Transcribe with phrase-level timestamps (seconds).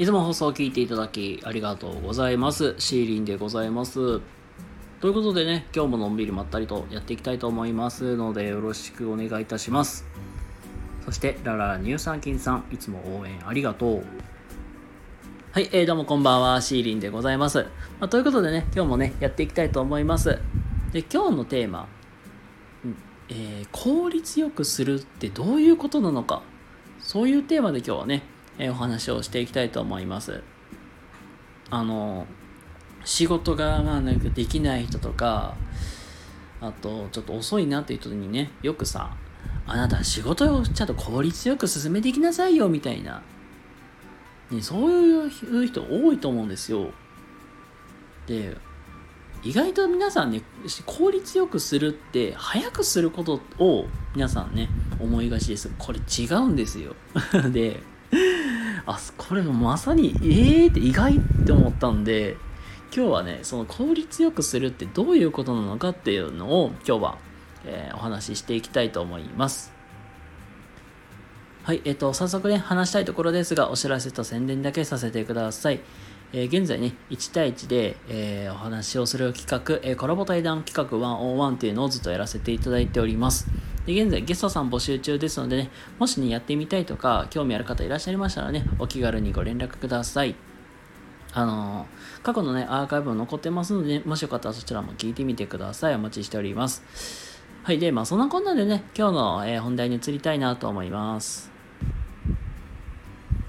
[0.00, 2.74] いつも放送を聞いていただきありがとうございます。
[2.78, 4.22] シーリンでございます。
[4.98, 10.06] ということでね、今日ものんびりまったりとやっていきたいと思いますので、よろしくお願いいたします。
[11.04, 14.04] そして、ララ乳酸菌さん、いつも応援ありがとう。
[15.52, 17.66] はい、えー、どうもこんばんは、シーリンでございます。
[18.00, 20.38] まあ、ということでね、今日もね、やっていきたいと思います。
[20.94, 21.86] で、今日のテーマ、
[23.28, 26.40] えー、効率よくするってどういうことなのか
[27.00, 28.22] そういうテーマで今日はね、
[28.60, 30.42] え、お話をしていきたいと思います。
[31.70, 32.26] あの
[33.04, 35.56] 仕事がまあなんかできない人とか
[36.60, 39.16] あとちょっと遅いなっていう人にねよくさ
[39.66, 43.22] あなた仕事をちゃんと効率よく進めていきなさいよみたいな、
[44.50, 46.90] ね、そういう人多いと思うんですよ。
[48.26, 48.56] で
[49.42, 50.42] 意外と皆さんね
[50.84, 54.68] 効率よくするって早くすることを皆さんね
[54.98, 55.70] 思いがちです。
[55.78, 56.94] これ違うんですよ。
[57.50, 57.80] で
[58.90, 62.36] あこれまさにええー、って意外って思ったんで
[62.94, 67.18] 今日はねその効率よくするってどういうことなのかっていうのを今日は、
[67.64, 69.80] えー、お話ししていきたいと思います
[71.62, 75.80] はい、えっ、と、早速ね、話したいところですが、お知らせと宣伝だけさせてください。
[76.32, 83.46] え、現在ね、1対1で、え、お話をする企画、え、コラボ対談企画101っていうのをずっとやらせていただいております。
[83.86, 90.34] で現在ゲストさん募集中ですのでね、もしね、やってみたいとか、興味ある方いらっしゃいましたらね、お気軽にご連絡ください。
[91.32, 95.94] あのー、過去のね、アーカイブも残ってますので、ね、もしよかったらそちらも聞いてみてください。
[95.94, 96.82] お待ちしております。
[97.62, 97.78] はい。
[97.78, 101.50] で、まあ、そんなこんなでね、今日の、えー、本題に移りたいなと思います。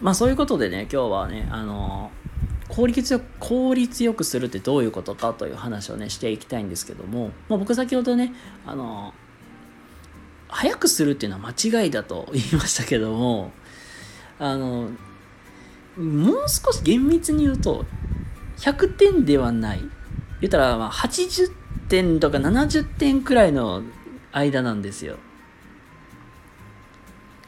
[0.00, 2.24] まあ、そういうことでね、今日はね、あのー
[2.68, 8.32] 効率よく効率よくするってどういうことかという話をねしていきたいんですけども、まあ、僕先ほどね
[8.66, 9.12] あの
[10.54, 13.50] 早くするっていうのは間違いだと言いましたけども
[14.38, 14.90] あの
[15.96, 17.84] もう少し厳密に言うと
[18.58, 19.80] 100点ではない
[20.40, 21.52] 言ったらまあ80
[21.88, 23.82] 点とか70点くらいの
[24.30, 25.16] 間なんですよ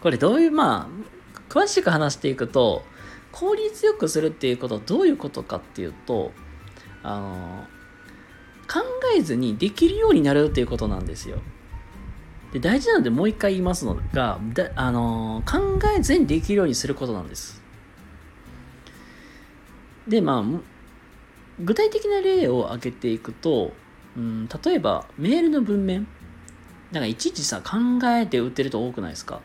[0.01, 2.83] これどういうまあ詳しく話していくと
[3.31, 6.33] 効率よくするっていうことはどういうことかっていうと
[7.05, 7.65] あの
[8.67, 8.81] 考
[9.17, 11.39] えずにできるようになるっていうことなんですよ。
[12.57, 17.63] で大事なのでもう一回言いますのがだあの考えずにできるようにすることなんです。
[20.09, 20.45] でまあ
[21.61, 23.73] 具体的な例を挙げていくと、
[24.17, 26.07] うん、例えばメールの文面。
[26.93, 27.77] なんかいちいちさ考
[28.11, 29.41] えて打ってると多くないですか？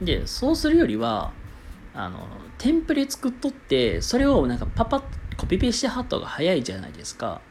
[0.00, 1.32] でそうするよりは
[1.94, 2.26] あの
[2.56, 5.02] テンプレ作っとってそれをなんかパパッ
[5.36, 7.42] コピペしてはった方が早いじゃないですか。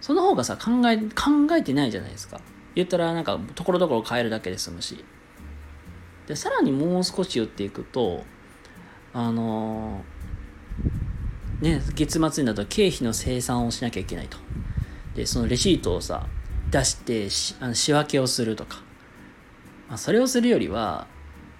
[0.00, 2.40] その方がさ考え考えてないじゃないですか。
[2.74, 5.04] 言ったらなんかところどころ変えるだけで済むし。
[6.26, 8.22] でさらにもう少し言っていくと
[9.14, 10.04] あの
[11.62, 14.38] ね月末になると経費の生産をしなきゃいけないと。
[15.14, 16.26] でそのレシートをさ
[16.70, 18.82] 出してしあの仕分けをするとか、
[19.88, 21.06] まあ、それをするよりは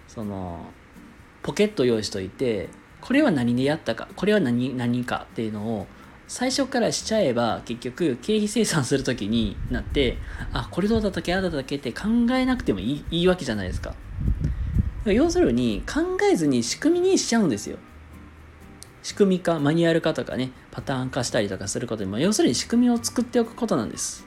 [0.06, 0.66] その
[1.42, 2.68] ポケット用意しといて
[3.00, 5.86] これは何でやったかこれは何何かっていうのを
[6.28, 10.18] 最初からしちゃえば結局経費生産する時になって
[10.52, 13.94] あこれどうだったっけああだったっけって考えなくてもいいいいわけじゃないですか。
[15.06, 17.78] 要するに考えずに仕組みにしちゃうんですよ。
[19.02, 24.26] 仕組み化マニュアル化とかねパターン化したりとかすることにも要するに仕組みを作っておくことなんです。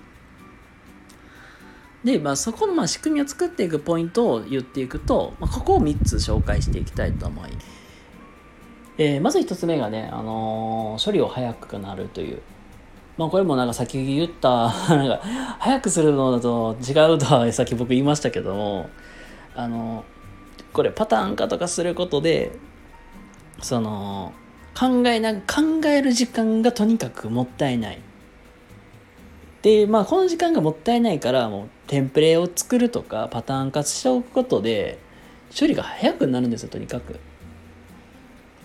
[2.04, 7.81] で、まあ、そこのまあ仕組みを作っていくポイントを言っていくと、まあ、ここを3つ紹介していきたいと思います。
[9.04, 12.40] えー、まず1つ目がね、あのー、処理を早くなるという。
[13.18, 15.22] まあ、これもなんか先言った、 なんか、
[15.58, 18.92] 早くするのだと違うとはさっき僕言いましたけども、
[19.56, 22.52] あのー、これパターン化とかすることで、
[23.64, 24.34] その、
[24.80, 28.00] 考えな、考える時間がとにかくもったいない。
[29.64, 35.00] で、まあ、この時間がもったいないから、もう、テンプレを作るとか、パターン化しておくことで、
[35.60, 37.20] 処理が早くなるんですよ、とにかく。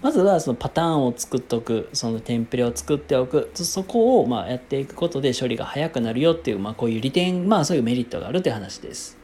[0.02, 9.18] まずは、そのパターンを作っておく、そのテンプレを作っておく、そこを、まあ、やっていくことで処理が早くなるよっていう、まあ、こういう利点、まあ、そういうメリットがあるって話です。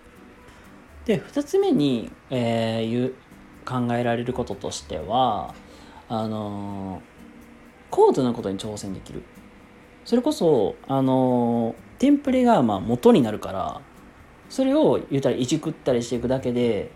[1.04, 3.12] で、二つ目に、えー、
[3.64, 5.54] 考えられることとしては、
[6.08, 7.02] あの、
[7.90, 9.22] 高度なことに挑戦できる。
[10.04, 13.80] それこそあのテンプレがまあ元になるから
[14.48, 16.90] それを言ったらいじくったりしていくだけで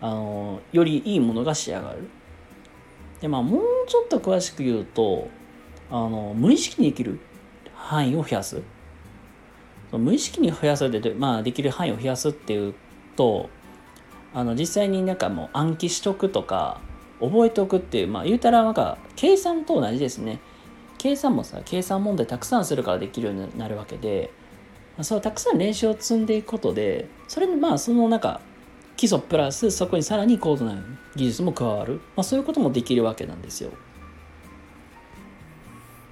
[0.00, 2.08] あのよりいいものが仕上がる
[3.22, 5.28] でまあもうちょっと詳しく言うと
[5.90, 7.20] あの無意識にできる
[7.74, 8.60] 範囲を増やす。
[9.92, 12.74] 無意識に増やすで、まあ、できる範囲を増やすっていう
[13.14, 13.50] と
[14.32, 16.80] あの実際になんかもう暗記しとくとか
[17.20, 20.40] 覚えておくっていうまあ言うたらなんか計算と同じですね。
[20.98, 24.30] 計算もさ計算問題たくさんするからできるようになるわけで、
[24.96, 28.40] まあ、そうたくさん練習を積んでいくことでそれにまあそのなんか
[28.96, 30.82] 基礎プラスそこにさらに高度な
[31.16, 33.70] 技術も加わる、まあ、そういうこともできるわけなんですよ。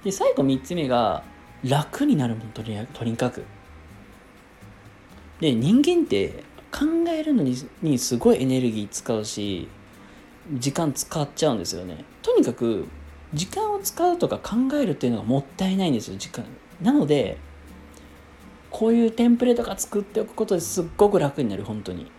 [0.03, 1.23] で最後3つ目が
[1.63, 3.45] 楽になるものとにとにかく。
[5.39, 9.67] で人間って考えるのににすごいエネルギー使うし
[10.53, 12.05] 時間使っちゃうんですよね。
[12.21, 12.87] とにかく
[13.33, 16.45] 時間を使うとか考えるっていうのがもったいないんですよ時間。
[16.81, 17.37] なので
[18.69, 22.09] こういうテンプレとか作っておくことですっごく楽になる本当に。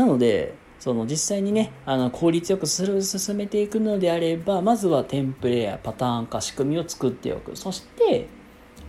[0.00, 7.54] なのでその実際にねあの効率よくする進めていくのであればまずはテンプレやパターン化仕組みを作っておく。
[7.54, 8.26] そして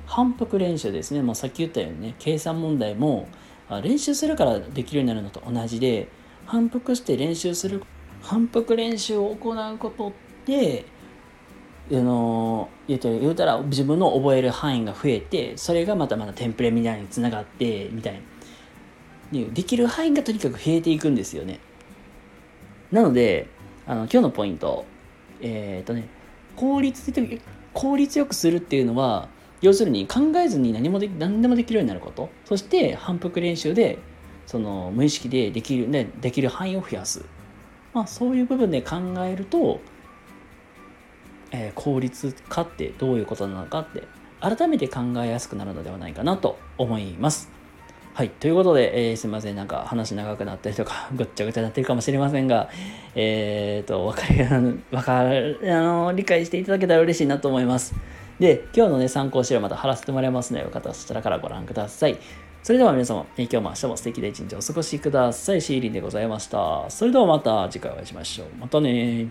[0.06, 1.22] 反復練習ですね。
[1.22, 3.28] もうさっき言ったようにね計算問題も
[3.84, 6.08] 練習するからできるようになるのと同じで
[6.46, 7.84] 反復して練習する
[8.22, 10.14] 反復練習を行うこと
[10.46, 10.86] で
[11.92, 18.20] あの言うたら言うたら自分の覚える範囲が増えてそれがまたまたテンプレみたいにつながってみたいな。
[19.32, 21.60] できる範囲がとにかく増えていくんですよね。
[22.92, 23.48] なので
[23.88, 24.86] あの今日のポイント
[25.42, 26.08] えっ、とね
[26.56, 27.42] 効率的
[27.74, 29.30] 効率よくするっていうのは
[29.62, 32.30] 要するに考えずに何もで何でもできるようになること。
[32.46, 34.00] そして反復練習で
[34.52, 37.24] その無意識でできる、ね、できる範囲を増やす、
[37.94, 39.80] まあ、そういう部分で考えると、
[41.52, 44.04] えー、効率化ってどういうことなのかって
[44.42, 47.61] 改めて考えやすくなるのではないかなと思います。
[48.22, 48.30] はい。
[48.30, 49.56] ということで、えー、すみません。
[49.56, 52.70] なんか話長くなったりとか、 ぐっちゃぐちゃになってるかもしれませんが、
[53.16, 54.40] えっ、ー、と、わかり、
[54.92, 57.96] わかる、あの、理解していただけたら嬉しいなと思います。
[58.40, 62.18] で、今日のね、参考資料また貼らせてもらいますので、よかったらそちらからご覧ください。
[62.62, 65.62] それでは皆様え、今日も明日も素敵な一日をお過ごしください。
[65.64, 66.88] シーリンでございました。
[66.92, 68.48] それではまた次回お会いしましょう。
[68.60, 69.30] またね